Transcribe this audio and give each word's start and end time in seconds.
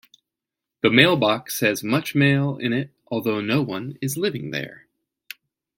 The 0.81 0.89
mailbox 0.89 1.59
has 1.59 1.83
much 1.83 2.15
mail 2.15 2.57
in 2.57 2.73
it 2.73 2.89
although 3.09 3.39
no 3.39 3.61
one 3.61 3.99
is 4.01 4.17
living 4.17 4.49
there. 4.49 4.87